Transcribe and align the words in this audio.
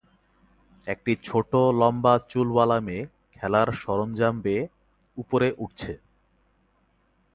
একটি 0.87 1.11
ছোট 1.23 1.51
লম্বা 1.79 2.13
চুলওয়ালা 2.29 2.77
মেয়ে 2.87 3.03
খেলার 3.35 3.69
সরঞ্জাম 3.81 4.35
বেয়ে 4.43 4.63
উপরে 5.17 5.47
উঠছে। 5.57 5.93